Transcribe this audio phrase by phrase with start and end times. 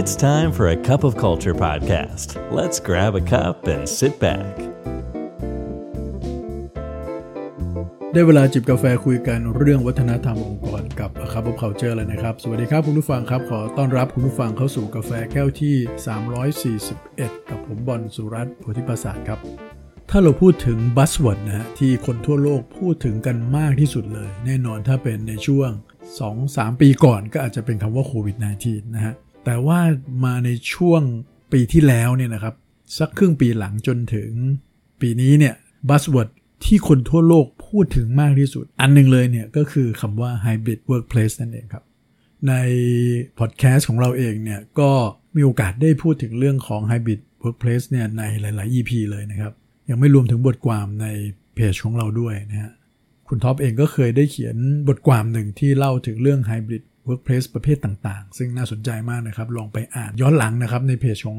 [0.00, 2.28] It's time for a cup of culture podcast.
[2.58, 4.52] Let's grab a cup and sit back.
[8.12, 19.38] ได้เวลาจิบกาแฟคุยกันเรื่องวัฒนธรรมองค์กรกับ A Cup of Culture แล้วนะครับ สวัสดีครับคุณผู้ฟังครับ ขอต้อนรับคุณผู้ฟังเข้าสู่กาแฟแก้วที่ 341 กับผมบอลสุรัตน์โพธิประสาทครับ
[20.10, 25.70] ถ้าเราพูดถึงบัสว o ร์ดนะฮะที่คนทั่วโลกพูดถึงกันมากที่สุดเลย แน่นอนถ้าเป็นในช่วง
[26.26, 28.36] 2-3 ปีก่อนก็อาจจะเป็นคำว่าโควิด
[28.66, 29.14] -19 นะฮะ
[29.46, 29.80] แต่ว่า
[30.24, 31.02] มาในช่วง
[31.52, 32.54] ปีที่แล้วเนี่ยนะครับ
[32.98, 34.30] สักครึ่งปีหลังจนถึง
[35.00, 35.54] ปีนี้เนี่ย
[35.88, 36.28] บัสเว o ร์ด
[36.64, 41.84] ที่คนทั่วโลกพูดถึงมากที่สุด อันหนึ่งเลยเนี่ยก็คือคำว่า hybrid workplace นั่นเองครับ
[42.48, 42.54] ใน
[43.38, 44.90] พอดแคสต์ของเราเองเนี่ยก็
[45.36, 49.52] มีโอกาสได้พูดถึงเรื่องของ hybrid workplace เนี่ยในหลาย ๆ EP เลยนะครับ
[49.90, 51.06] ยังไม่รวมถึงบทความใน
[51.54, 52.72] เพจของเราด้วยนะฮะ
[53.28, 54.56] คุณท็อปเองก็เคยได้เขียน
[54.88, 61.38] บทความหนึ่งที่เล่าถึงเรื่อง Hybrid Workplace ประเภทต่างๆ ซึ่งน่าสนใจมากนะครับ ลองไปอ่านย้อนหลังนะครับ ในเพจของ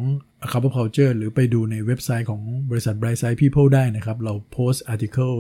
[0.52, 5.34] A Cup of Culture หรือไปดูในเว็บไซต์ของบริษัท Bright Side People ได้นะครับ เราโพสต์ article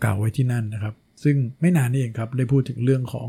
[0.00, 3.28] เก่าๆ ไว้ที่นั่นนะครับ ซึ่งไม่นานนี่เองครับ ได้พูดถึงเรื่องของ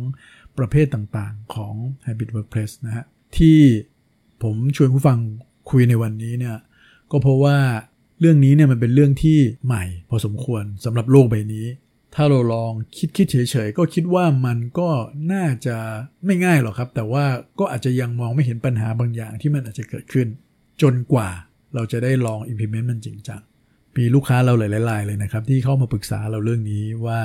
[0.57, 1.73] ประเภทต่างๆ ของ
[2.05, 3.05] Hybrid Workplace นะฮะ
[3.37, 3.59] ที่
[4.43, 5.19] ผมชวนผู้ฟัง
[5.69, 6.57] คุยในวันนี้เนี่ย
[7.11, 7.57] ก็เพราะว่า
[8.19, 11.65] เรื่องนี้เนี่ยมันเป็นเรื่องที่ใหม่พอสมควรสำหรับโลกใบนี้
[12.15, 14.89] ถ้าเราลองคิดคิดเฉยๆก็คิดว่ามันก็
[15.33, 15.77] น่าจะ
[16.25, 17.25] ไม่ง่ายหรอกครับ แต่ว่า
[17.59, 20.27] ก็อาจจะยังมองไม่เห็นปัญหาบางอย่างที่มันอาจจะเกิดขึ้น
[20.81, 21.29] จนกว่า
[21.75, 23.41] เราจะได้ลอง implement มันจริงจัง
[23.97, 27.21] มีลูกค้าเราหลายๆรายเลยนะครับ ที่เข้ามาปรึกษาเราเรื่องนี้ว่า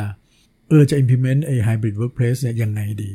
[0.68, 3.12] เออจะ implement ไอ้ hybrid workplace เนี่ยยังไงดี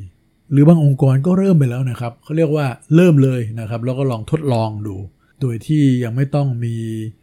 [0.51, 4.95] หรือบางองค์กรก็เริ่มไปแล้วนะครับเขาเรียกว่าเริ่มเลยนะครับ แล้วก็ลองทดลองดู
[5.41, 6.75] โดยที่ยังไม่ต้องมี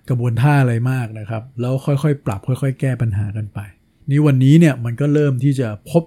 [0.09, 3.61] กระบวนท่าอะไรมากนะครับ แล้วค่อยๆ ปรับค่อย ๆ แก้ปัญหากันไป
[4.11, 6.03] นี้วันนี้เนี่ยมันก็เริ่มที่จะพบ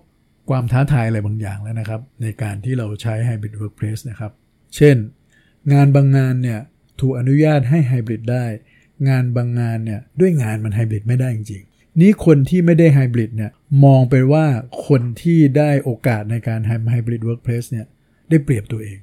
[0.49, 4.31] ความท้าทายอะไรบางอย่างแล้วนะครับ ในการที่เราใช้ hybrid workplace นะครับ
[4.75, 4.95] เช่น
[5.73, 6.59] งานบางงานเนี่ย
[6.99, 8.45] ถูกอนุญาตให้ไฮบริดได้
[9.09, 13.52] งานบางงานเนี่ยด้วยงานมันไฮบริดไม่ได้จริงๆ นี้คนที่ไม่ได้ไฮบริดเนี่ย
[13.86, 14.45] มองไปว่า
[14.87, 17.86] คนที่ได้โอกาสในการทำ hybrid workplace เนี่ย
[18.30, 18.99] ได้เปรียบตัวเอง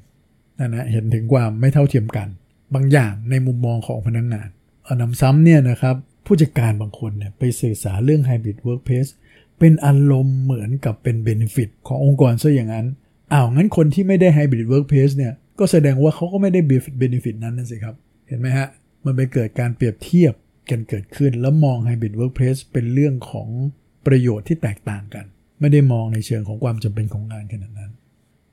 [0.58, 2.28] นั่นนะเห็นถึงความไม่เท่าเทียมกัน
[2.74, 4.48] บางอย่างในมุมมองของพนักงาน
[4.84, 5.96] เออหนำซ้ำเนี่ยนะครับ
[6.28, 9.06] ผู้จัดการบางคนเนี่ยไปสื่อสารเรื่อง hybrid workplace
[9.58, 12.86] เป็นอารมณ์เหมือนกับเป็น benefit ขององค์กรซะอย่างนั้น
[13.32, 17.94] อ้าวงั้นคนที่ไม่ได้ hybrid workplace เนี่ยก็แสดงว่าเขาก็ไม่ได้ benefit นั้นนั่นสิครับ
[18.28, 18.68] เห็นไหมฮะ
[19.04, 20.34] มันไปเกิดการเปรียบเทียบ
[20.70, 23.48] กันเกิดขึ้น แล้วมอง Hybrid Workplace เป็นเรื่องของ
[24.06, 25.24] ประโยชน์ที่แตกต่างกัน
[25.60, 27.92] ไม่ได้มองในเชิงของความจำเป็นของงานขนาดนั้น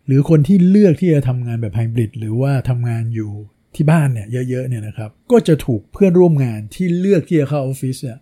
[0.05, 3.31] หรือคนที่เลือกที่จะทำงานแบบไฮบริดหรือว่าทำงานอยู่
[3.75, 8.19] ที่บ้านเนี่ยเยอะๆเนี่ยนะครับ ก็จะถูกเพื่อนร่วมงานที่เลือกที่จะเข้าออฟฟิศเนี่ย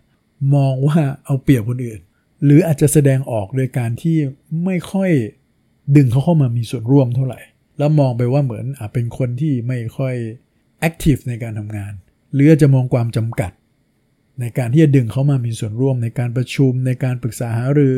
[0.54, 2.00] มองว่าเอาเปรียบคนอื่น
[2.44, 4.16] หรืออาจจะแสดงออกโดยการที่
[4.64, 5.10] ไม่ค่อย
[5.96, 7.40] ดึงเขาเข้ามามีส่วนร่วมเท่าไหร่
[7.78, 10.14] แล้วมองไปว่าเหมือนอาเป็นคนที่ไม่ค่อย
[10.80, 11.92] active ในการทำงาน
[12.32, 13.52] หรือจะมองความจำกัด
[14.40, 17.96] ในการที่จะดึงเขามามีส่วนร่วม ในการประชุม ในการปรึกษาหารือ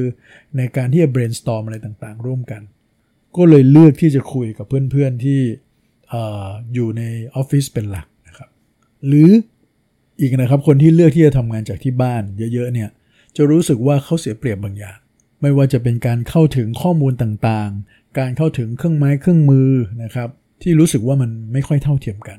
[0.56, 2.62] ในการที่จะ brainstorm อะไรต่างๆ ร่วมกัน
[3.37, 5.41] ก็เลยเลือกที่จะคุยกับเพื่อนๆที่
[6.75, 7.03] อยู่ใน
[7.34, 8.49] ออฟฟิศเป็นหลักนะครับ
[9.06, 9.31] หรือ
[10.21, 12.22] อีกนะครับคนที่เลือกที่จะทำงานจากที่บ้าน
[12.55, 12.91] เยอะๆเนี่ย
[13.37, 14.99] จะรู้สึกว่าเขาเสียเปรียบบางอย่าง
[15.41, 19.71] ไม่ว่าจะเป็นการเข้าถึงข้อมูลต่างๆ การเข้าถึงเครื่องไม้เครื่องมือ
[20.03, 20.28] นะครับ
[20.62, 22.39] ที่รู้สึกว่ามันไม่ค่อยเท่าเทียมกัน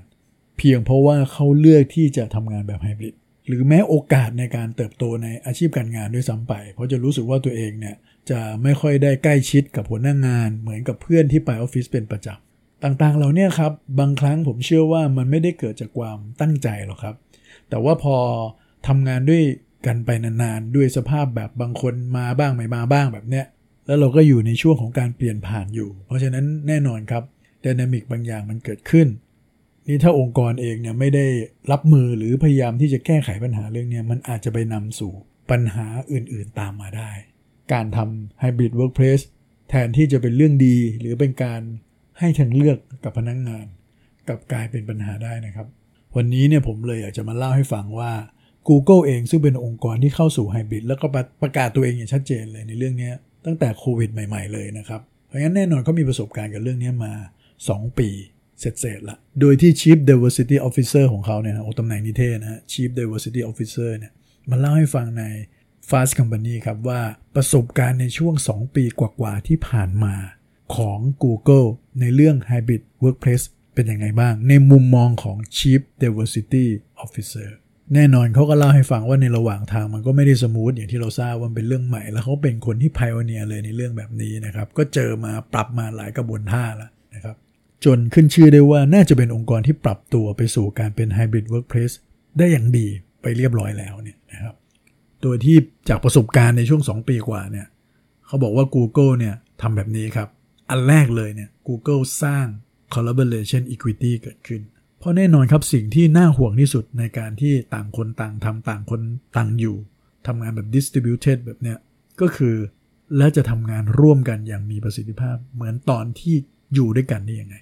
[0.58, 3.16] เพียงเพราะว่าเขาเลือกที่จะทำงานแบบไฮบริด
[3.48, 7.96] หรือแม้โอกาสในการเติบโตในอาชีพการงานด้วยซ้ำไป เพราะจะรู้สึกว่าตัวเองเนี่ย
[8.30, 12.47] จะไม่ค่อยได้ใกล้ชิดกับหัวหน้างาน เหมือนกับเพื่อนที่ไปออฟฟิศเป็นประจำ
[12.84, 17.16] ต่างๆ เหล่านี้ครับบางครั้งผมเชื่อว่ามันไม่ได้เกิดจากความตั้งใจหรอกครับ
[17.70, 18.16] แต่ว่าพอ
[18.88, 19.44] ทำงานด้วย
[19.88, 23.46] กันไปนานๆ ด้วยสภาพแบบบางคนมาบ้างไม่มาบ้างแบบเนี้ย
[23.86, 27.24] แล้วเราก็อยู่ในช่วงของการเปลี่ยนผ่านอยู่ เพราะฉะนั้นแน่นอนครับ
[27.64, 29.08] ดินามิกบางอย่างมันเกิดขึ้น
[29.88, 31.28] นี่ถ้าองค์กรเองเนี่ยไม่ได้
[31.72, 35.12] รับมือหรือพยายามที่จะแก้ไขปัญหาเรื่องนี้มันอาจจะไปนำสู่
[35.52, 37.12] ปัญหาอื่นๆตามมาได้
[37.74, 39.24] การทำ Hybrid Workplace
[39.70, 41.62] แทนที่จะเป็นเรื่องดี หรือเป็นการ
[42.20, 43.66] ให้ทางเลือกกับพนักงงาน
[44.28, 45.68] กลับกลายเป็นปัญหาได้นะครับ
[46.16, 48.12] วันนี้เนี่ยผมเลยอยากจะมาเล่าให้ฟังว่า
[48.68, 51.08] Google เองซึ่งเป็นองค์กรที่เข้าสู่ไฮบริดแล้วก็
[51.42, 53.12] ประกาศตัวเองอย่างชัดเจนเลยในเรื่องนี้
[53.46, 57.14] ตั้งแต่โควิดใหม่ ๆ เลยนะครับ เพราะงั้นแน่นอนเขามีประสบการณ์กับเรื่องนี้มา
[57.56, 58.10] 2 ปี
[58.60, 64.12] เสร็จๆละ โดยที่ Chief Diversity Officer ของเขาเนี่ยนะโอตำแหน่งนิเทศนะ Chief Diversity Officer เนี่ย
[64.50, 65.24] มาเล่าให้ฟังใน
[65.90, 67.02] Fast Company ครับว่า
[67.36, 70.16] ประสบการณ์ในช่วง 2 ปีกว่าๆที่ผ่านมา
[70.76, 71.68] ของ Google
[72.02, 76.66] ในเรื่อง Hybrid Workplace เป็นยังไงบ้าง ในมุมมองของ Chief Diversity
[77.04, 77.50] Officer
[77.94, 87.36] แน่นอนเขาก็เล่าให้ฟังว่าในระหว่างทางมันก็ไม่ได้สมูทอย่างที่เราทราบว่าเป็นเรื่องใหม่ แล้วเขาเป็นคนที่พ i อเนียเลยในเรื่องแบบนี้นะครับ ก็เจอมาปรับมาหลายกระบวนท่าแล้วนะครับ
[87.86, 91.96] จจนขึ้นชื่อได้ว่าน่าจะเป็นองค์กรที่ปรับตัวไปสู่การเป็น Hybrid Workplace
[92.38, 92.88] ได้อย่างดี
[93.22, 94.56] ไปเรียบร้อยแล้วเนี่ยนะครับ
[95.22, 95.58] โดยที่
[95.90, 97.68] จากประสบการณ์ในช่วง 2 ปีกว่าเนี่ย
[98.28, 100.28] เขาบอกว่า Google เนี่ยทำแบบนี้ครับ
[100.70, 102.46] อันแรกเลยเนี่ย Google สร้าง
[102.94, 104.62] collaboration equity เกิดขึ้น
[105.00, 109.02] เพราะแน่นอนครับสิ่งที่น่าห่วงที่สุดในการที่ต่างคนต่างทำต่างคน
[109.38, 109.78] ต่างอยู่
[110.28, 111.78] ทำงานแบบ distributed แบบเนี้ย
[112.22, 112.56] ก็คือ
[113.18, 116.36] แล้วจะทำงานร่วมกันอย่างมีประสิทธิภาพ เหมือนตอนที่
[116.74, 117.56] อยู่ด้วยกันได้ยังไง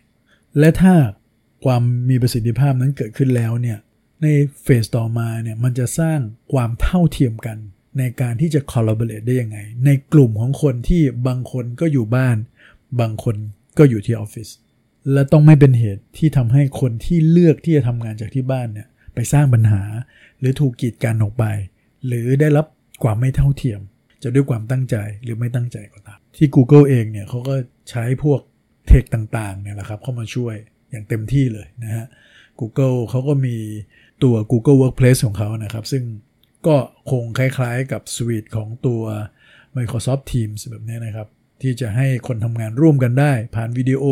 [0.60, 0.94] และถ้า
[1.66, 3.78] ความมีประสิทธิภาพนั้นเกิดขึ้นแล้วเนี่ย
[4.24, 4.28] ใน
[4.64, 6.20] เฟสต่อมาเนี่ยมันจะสร้าง
[6.54, 7.58] ความเท่าเทียมกัน
[8.00, 12.38] ในการที่จะ collaborate ได้ยังไง ในกลุ่มของคนที่บางคนก็อยู่บ้าน
[13.00, 13.36] บางคน
[13.78, 14.50] ก็อยู่ที่ออฟฟิศ
[15.14, 19.82] และต้องไม่เป็นเหตุที่ทำให้คนที่เลือกที่จะทำงานจากที่บ้านเนี่ยไปสร้างปัญหา
[20.40, 21.46] หรือถูกกีดกันออกไป
[22.08, 22.66] หรือได้รับ
[23.04, 23.82] ความไม่เท่าเทียม
[24.24, 27.56] จะด้วยความตั้งใจหรือไม่ตั้งใจก็ตาม ที่ Google เองเนี่ยเขาก็
[27.90, 28.42] ใช้พวก
[28.88, 30.56] เทคต่างๆเนี่ยแหละครับเข้ามาช่วย
[30.90, 32.06] อย่างเต็มที่เลยนะฮะ
[32.60, 33.58] Google เขาก็มี
[34.24, 36.04] ตัว Google Workplace ของเขานะครับ ซึ่ง
[36.68, 36.76] ก็
[37.12, 39.02] คงคล้ายๆกับสวีทของตัว
[39.78, 41.28] Microsoft Teams แบบนี้นะครับ
[41.62, 44.04] ที่จะให้คนทำงานร่วมกันได้ ผ่านวิดีโอ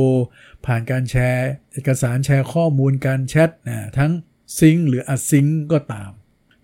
[0.66, 4.12] ผ่านการแชร์ เอกสารแชร์ข้อมูลการแชทนะทั้ง
[4.60, 6.12] ซิงหรืออัดซิงก็ตาม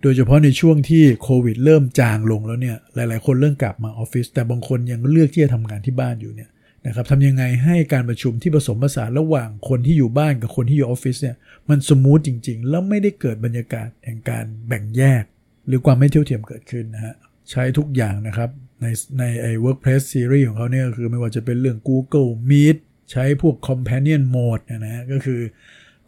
[0.02, 6.50] โดยเฉพาะในช่วงที่โควิดเริ่มจางลงแล้วเนี่ยหลายๆ คนเริ่มกลับมาออฟฟิศแต่บางคนยังเลือกที่จะทำงานที่บ้านอยู่เนี่ย
[6.86, 11.36] นะครับทำยังไงให้การประชุมที่ผสมผสานระหว่างคนที่อยู่บ้านกับคนที่อยู่ออฟฟิศเนี่ย
[11.68, 15.24] มันสมูทจริง ๆ แล้วไม่ได้เกิดบรรยากาศแห่งการแบ่งแยก
[15.66, 17.14] หรือความไม่เท่าเทียมเกิดขึ้นนะฮะ
[17.50, 18.50] ใช้ทุกอย่างนะครับ
[18.80, 18.86] ใน
[19.18, 22.76] ในไอ้ workplace series ของเขาเนี่ยคือไม่ว่าจะเป็นเรื่อง Google Meet
[23.12, 25.40] ใช้พวก companion mode นะฮะก็คือ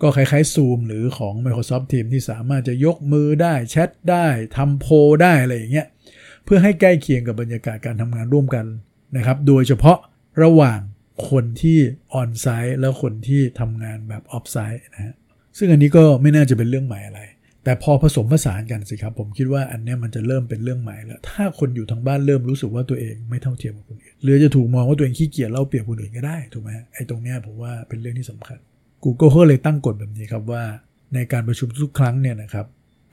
[0.02, 4.26] ก็คล้ายๆ Zoom หรือของ Microsoft Teams ที่สามารถจะยกมือได้แชทได้
[4.56, 5.86] ทำโพลได้ อะไรอย่างเงี้ย
[6.44, 8.66] เพื่อให้ใกล้เคียงกับบรรยากาศการทำงานร่วมกัน
[9.16, 9.98] นะครับ โดยเฉพาะ
[10.42, 10.80] ระหว่าง
[11.30, 11.78] คนที่
[12.14, 15.14] ออนไซต์แล้วคนที่ทำงานแบบออฟไซต์นะฮะ
[15.58, 17.20] ซึ่งอันนี้ก็ไม่น่าจะเป็นเรื่องใหม่อะไร
[17.64, 28.58] แต่พอผสมผสานกันสิครับ ผมคิดว่าอันนี้มันจะเริ่มเป็นเรื่องใหม่แล้ว ถ้าคนอยู่ทางบ้านเริ่มรู้สึกว่าตัวเองไม่เท่าเทียมกับคนอื่นหรือจะถูกมองว่าตัวเองขี้เกียจเล่าเปรียบคนอื่นก็ได้ถูกไหมไอ้ตรงเนี้ยผมว่าเป็นเรื่องที่สำคัญ
[29.04, 30.62] Google เขาเลยตั้งกฎแบบนี้ครับว่า
[31.14, 32.66] ในการประชุมทุกครั้งเนี่ยนะครับ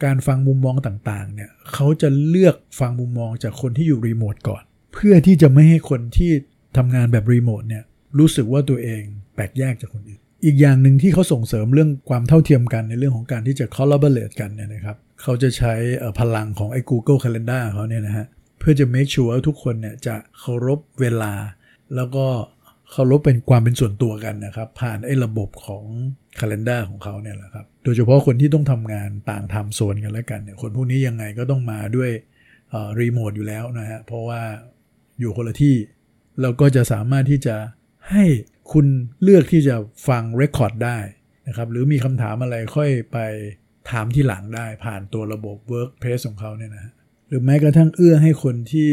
[0.04, 4.64] การฟังมุมมองต่างๆเนี่ยเขาจะเลือกฟังมุมมองจากคนที่อยู่รีโมทก่อน
[4.94, 6.32] เพื่อที่จะไม่ให้คนที่
[6.78, 7.84] ทำงานแบบรีโมทเนี่ย
[8.20, 9.02] รู้สึกว่าตัวเอง
[9.36, 15.74] แปลกแยกจากคนอื่น อีกอย่างหนึ่งที่เขาส่งเสริมเรื่องความเท่าเทียมกันในเรื่องของการที่จะ collaborate กันเนี่ยนะครับเขาจะใช้
[16.20, 18.26] พลังของไอ้ Google Calendar เขาเนี่ยนะฮะ
[18.60, 21.34] เพื่อจะ make sure ทุกคนเนี่ยจะเคารพเวลา
[21.96, 22.26] แล้วก็
[22.92, 25.84] เคารพเป็นความเป็นส่วนตัวกันนะครับ ผ่านไอ้ระบบของ
[26.40, 32.12] Calendar ของเขาเนี่ยแหละครับโดยเฉพาะคนที่ต้องทำงานต่างทำโซนกันแล้วกันเนี่ยคนพวกนี้ยังไงก็ต้องมาด้วย
[33.00, 34.42] รีโมทอยู่แล้วนะฮะเพราะว่า
[35.20, 35.76] อยู่คนละที่
[36.42, 37.56] เราก็จะสามารถที่จะ
[38.12, 38.24] ให้
[38.72, 38.88] คุณ
[39.24, 39.76] เลือกที่จะ
[40.08, 41.00] ฟังเรคคอร์ดได้
[41.48, 43.18] นะครับ หรือมีคำถามอะไรค่อยไป
[43.92, 46.92] ถามที่หลังได้ผ่านตัวระบบ Workplace ของเขาเนี่ยนะ
[47.28, 48.92] หรือแม้กระทั่งเอื้อให้คนที่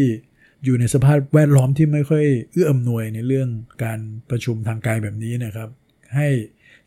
[0.64, 3.48] อยู่ในสภาพแวดล้อมที่ไม่ค่อยเอื้ออำนวยในเรื่อง
[3.84, 4.00] การ
[4.30, 5.68] ประชุมทางไกลแบบนี้นะครับ
[6.16, 6.28] ให้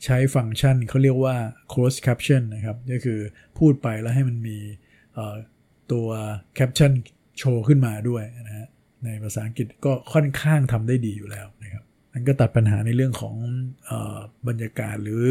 [0.03, 1.35] ใช้ฟังก์ชันเขาเรียกว่า
[1.71, 3.19] closed caption นะครับ ก็คือ
[3.57, 4.57] พูดไปแล้วให้มันมี
[5.91, 6.07] ตัว
[6.57, 6.91] caption
[7.37, 8.67] โชว์ขึ้นมาด้วยนะฮะ
[9.05, 11.83] ในภาษาอังกฤษก็ค่อนข้างทำได้ดีอยู่แล้วนะครับ
[12.13, 13.35] มันก็ตัดปัญหาในเรื่องของ
[14.47, 15.23] บรรยากาศหรือ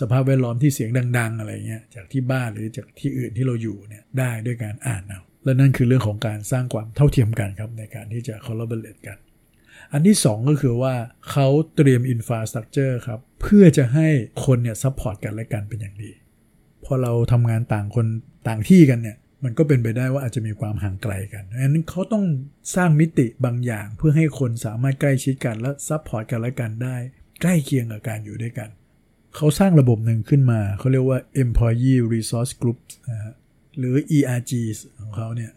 [0.00, 9.18] สภาพแวดล้อมที่เสียงดัง ๆ อะไรเงี้ยจากที่บ้านหรือจากที่อื่นที่เราอยู่เนี่ยได้ด้วยการอ่านเอาและนั่นคือเรื่องของการสร้างความเท่าเทียมกันครับในการที่จะ collaborate กัน
[9.92, 10.94] อันที่ 2 ก็คือว่า
[11.30, 14.08] เขาเตรียม infrastructure ครับเพื่อจะให้
[14.44, 16.10] คนเนี่ย support กันและกันเป็นอย่างดี
[16.84, 18.06] พอเราทำงานต่างคน
[18.48, 22.24] ต่างที่กันเนี่ย มันก็เป็นไปได้ว่าอาจจะมีความห่างไกลกันดังนั้นเขาต้อง
[22.76, 26.96] สร้างมิติบางอย่างเพื่อให้คนสามารถใกล้ชิดกันและ support กันและกันได้
[27.42, 28.68] ใกล้เคียงกับการอยู่ด้วยกัน
[29.36, 32.78] เขาสร้างระบบหนึ่งขึ้นมา เขาเรียกว่า employee resource group
[33.10, 33.34] นะฮะ
[33.78, 34.52] หรือ ERG
[35.00, 35.52] ของเขาเนี่ย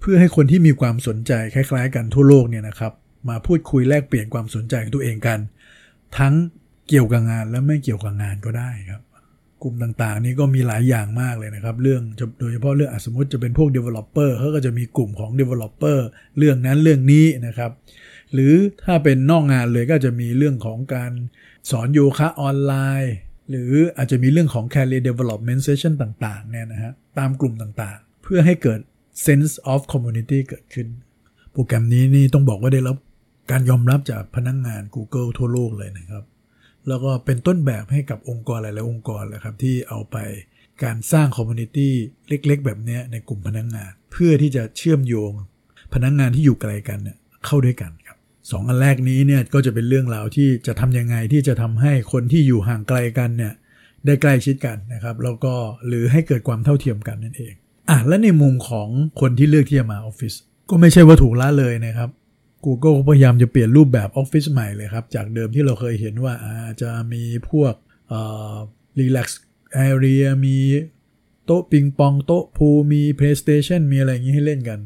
[0.00, 2.92] เพื่อให้คนที่มีความสนใจคล้าย ๆ กันทั่วโลกเนี่ยนะครับ
[3.28, 5.38] มาพูดคุยแลกเปลี่ยนความสนใจของตัวเองกัน
[6.18, 6.34] ทั้ง
[6.88, 9.02] เกี่ยวกับงานและไม่เกี่ยวกับงานก็ได้ครับ
[9.62, 12.02] กลุ่มต่างๆ นี่ก็มีหลายอย่างมากเลยนะครับ เรื่อง
[12.40, 15.98] โดยเฉพาะเรื่องสมมติจะเป็นพวก Developer เขาก็จะมีกลุ่มของ Developer
[16.38, 17.70] เรื่องนั้นเรื่องนี้นะครับ
[18.32, 21.12] หรือถ้าเป็นนอกงานเลยก็จะมีเรื่องของการ
[21.70, 23.14] สอนโยคะออนไลน์
[23.50, 28.80] หรืออาจจะมีเรื่องของ Career Development Session ต่างๆเนี่ยนะฮะตามกลุ่มต่างๆ เพื่อให้เกิด
[29.26, 30.88] sense of community เกิดขึ้น
[31.52, 32.96] โปรแกรมนี้นี่ต้องบอกว่าได้รับ
[33.50, 36.24] การยอมรับจากพนักงงาน Google ทั่วโลกเลยนะครับ
[36.88, 40.16] แล้วก็เป็นต้นแบบให้กับองค์กรหลาย ๆ องค์กรแหละครับที่เอาไป
[40.84, 41.92] การสร้าง community
[42.28, 45.32] เล็ก ๆ แบบนี้ในกลุ่มพนักงาน เพื่อที่จะเชื่อมโยง
[45.94, 48.18] พนักงงานที่อยู่ไกลกันเนี่ยเข้าด้วยกันครับ
[48.50, 53.52] สองอันแรกนี้เนี่ยก็จะเป็นเรื่องราวที่จะทำยังไงที่จะทำให้คนที่อยู่ห่างไกลกันเนี่ย
[54.06, 55.54] ได้ใกล้ชิดกันนะครับ แล้วก็
[55.86, 57.54] หรือให้เกิดความเท่าเทียมกันนั่นเอง
[57.90, 58.88] อะและในมุมของ
[59.20, 60.34] คนที่เลือกที่จะมาออฟฟิศ
[60.70, 62.08] ก็ไม่ใช่ว่าถูกละเลยนะครับ
[62.64, 67.74] Google พยายามจะเปลี่ยนรูปแบบออฟฟิศใหม่เลยครับ จากเดิมที่เราเคยเห็นว่าอาจะมีพวก
[68.08, 68.20] เอ่
[68.52, 68.54] อ
[68.98, 69.28] relax
[69.88, 70.58] area มี
[71.46, 74.80] โต๊ะปิงปองโต๊ะพูมี PlayStation มีอะไรอย่างนี้ให้เล่นกัน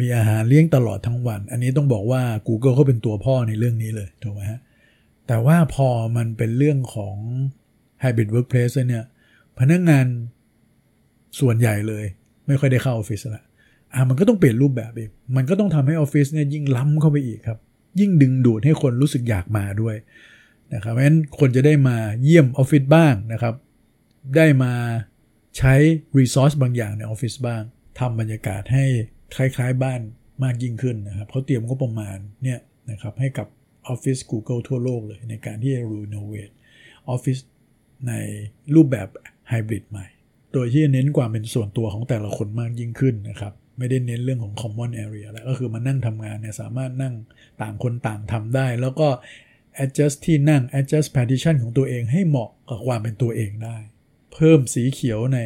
[0.00, 4.60] มีอาหารเลี้ยงตลอดทั้งวัน อันนี้ต้องบอกว่า Google เขาเป็นตัวพ่อในเรื่องนี้เลยถูกไหมฮะ
[5.26, 7.16] แต่ว่าพอมันเป็นเรื่องของ
[8.02, 9.04] Hybrid Workplace เนี่ย
[9.58, 10.06] พนักงาน
[11.40, 12.04] ส่วนใหญ่เลย
[12.46, 13.44] ไม่ค่อยได้เข้าออฟฟิศละ
[13.96, 17.58] อะมันก็ต้องเปลี่ยนรูปแบบอีก มันก็ต้องทำให้ออฟฟิศเนี่ยยิ่งล้ำเข้าไปอีกครับ
[18.00, 19.96] ยิ่งดึงดูดให้คนรู้สึกอยากมาด้วย
[20.74, 23.54] นะครับเพราะฉะนั้นคนจะได้มาเยี่ยมออฟฟิศบ้างนะครับ
[24.36, 24.72] ได้มา
[25.58, 25.74] ใช้
[26.18, 27.62] resource บางอย่างในออฟฟิศบ้าง
[27.98, 28.84] ทำบรรยากาศให้
[29.36, 30.00] คล้ายๆบ้าน
[30.44, 32.58] มากยิ่งขึ้นนะครับเขาเตรียมงบประมาณเนี่ย
[32.90, 33.46] นะครับให้กับ
[33.88, 36.50] ออฟฟิศ Google ทั่วโลกเลย ในการที่จะ renovate
[37.08, 37.38] ออฟฟิศ
[38.08, 38.12] ใน
[38.74, 39.08] รูปแบบ
[39.48, 40.06] ไฮบริดใหม่
[40.52, 47.14] โดยที่เน้นความเป็นส่วนตัวของแต่ละคนมากยิ่งขึ้นนะครับ ไม่ได้เน้นเรื่องของ common area แล้วก็คือมานั่งทำงานเนี่ยสามารถนั่ง
[47.62, 49.08] ต่างคนต่างทำได้ แล้วก็
[49.84, 53.76] adjust ที่นั่ง adjust partition ของตัวเองให้เหมาะกับความเป็นตัวเองได้
[54.34, 55.38] เพิ่มสีเขียวใน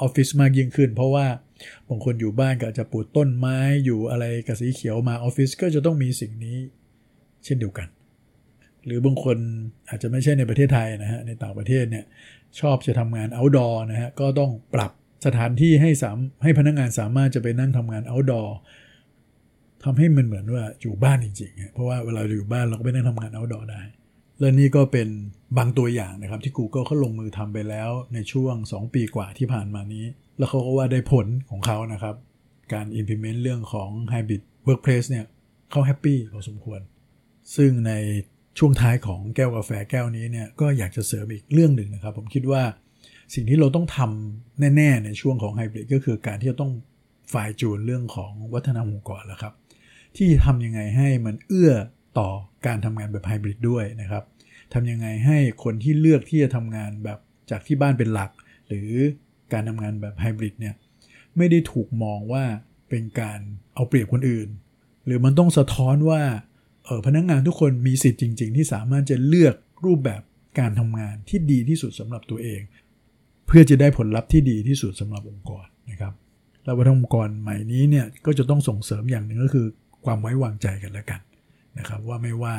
[0.00, 1.26] ออฟฟิศมากยิ่งขึ้น เพราะว่า
[1.88, 6.58] บางคนอยู่บ้านก็จจะปลูกต้นไม้อยู่อะไรกับสีเขียวมาออฟฟิศก็จะต้องมีสิ่งนี้
[7.44, 7.88] เช่นเดียวกัน
[8.84, 9.38] หรือบางคน
[9.88, 12.04] อาจจะไม่ใช่ในประเทศไทยนะฮะในต่างประเทศเนี่ย
[12.60, 14.92] ชอบจะทำงาน outdoor นะฮะก็ต้องปรับ
[15.24, 18.48] สถานที่ให้สามให้พนักงานสามารถจะไปนั่งทำงาน outdoor
[19.84, 23.82] ทำให้มันเหมือนว่าอยู่บ้านจริงๆ เพราะว่าเวลาอยู่บ้านเราก็ไปนั่งทำงาน outdoor ได้
[24.40, 25.08] และนี่ก็เป็น
[25.58, 30.04] บางตัวอย่างนะครับ ที่ Google เขาลงมือทำไปแล้วในช่วง 2 ปีกว่าที่ผ่านมานี้
[30.38, 32.14] แล้วเขาก็ว่าได้ผลของเขานะครับ
[32.72, 35.26] การ implement เรื่องของ hybrid workplace เนี่ย
[35.70, 36.80] เขาแฮปปี้พอสมควร
[37.56, 37.92] ซึ่งใน
[38.58, 42.62] ช่วงท้ายของแก้วกาแฟแก้วนี้เนี่ยก็อยากจะเสริมอีกเรื่องหนึ่งนะครับ ผมคิดว่า
[43.34, 46.72] สิ่งที่เราต้องทำแน่ ๆ ในช่วงของไฮบริดก็คือการที่จะต้อง
[47.32, 49.54] ฝ่ายจูนเรื่องของวัฒนธรรมองค์กรแล้วครับ
[50.16, 51.72] ที่ทำยังไงให้มันเอื้อ
[52.18, 52.28] ต่อ
[52.66, 54.24] การทำงานแบบไฮบริดด้วยนะครับ
[54.74, 57.18] ทำยังไงให้คนที่เลือกที่จะทำงานแบบ
[57.50, 58.30] จากที่บ้านเป็นหลัก
[58.68, 58.90] หรือ
[59.52, 60.74] การทำงานแบบไฮบริดเนี่ย
[61.36, 62.44] ไม่ได้ถูกมองว่า
[62.88, 63.40] เป็นการ
[63.74, 64.48] เอาเปรียบคนอื่น
[65.06, 66.22] หรือมันต้องสะท้อนว่า
[66.84, 69.54] เออพนักงานทุกคนมีสิทธิ์จริง ๆ ที่สามารถจะเลือก
[69.84, 70.22] รูปแบบ
[70.58, 72.60] การทำงานที่ดีที่สุดสำหรับตัวเอง
[73.46, 76.14] เพื่อจะได้ผลลัพธ์ที่ดีที่สุดสำหรับองค์กรนะครับ
[76.64, 79.66] แล้ววัฒนองค์กรใหม่นี้เนี่ยก็จะต้องส่งเสริมอย่างหนึ่งก็คือ
[80.04, 81.20] ความไว้วางใจกันแล้วกัน
[81.78, 82.54] นะครับ ว่าไม่ว่า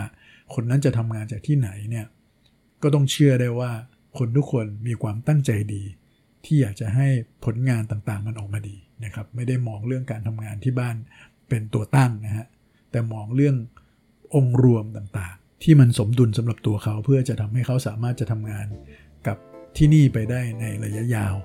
[0.54, 2.06] คนนั้นจะทำงานจากที่ไหนเนี่ย
[2.84, 3.72] ก็ต้องเชื่อได้ว่า
[4.18, 5.84] คนทุกคนมีความตั้งใจดี
[6.46, 7.08] ที่อยากจะให้
[7.46, 10.96] ผลงานต่างๆมันออกมาดีนะครับ ไม่ได้มองเรื่องการทำงานที่บ้าน
[11.50, 12.48] เป็นตัวตั้งนะฮะ
[12.92, 13.56] แต่มองเรื่อง
[14.36, 18.68] องค์รวมต่างๆ ที่มันสมดุลสำหรับตัวเขาเพื่อจะทำให้เขาสามารถจะทำงาน
[19.76, 21.36] ที่นี่ไปได้ในระยะยาว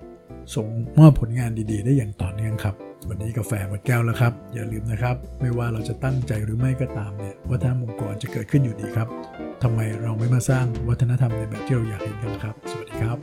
[0.54, 0.66] ส่ง
[0.98, 2.74] มอบผลงานดีๆ ได้อย่างต่อเนื่องครับ
[3.08, 9.08] วันนี้กาแฟหมดแก้วแล้วครับ อย่าลืมนะครับ ไม่ว่าเราจะตั้งใจหรือไม่ก็ตามเนี่ยวัฒนธรรมองค์กรจะเกิดขึ้นอยู่ดีครับ
[9.62, 13.16] ทำไมเราไม่มาสร้างวัฒนธรรมในแบบที่เราอยากเห็นกันครับ สวัสดีครับ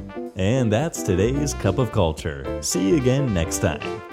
[0.54, 2.40] And that's today's Cup of Culture.
[2.70, 4.09] See you again next time.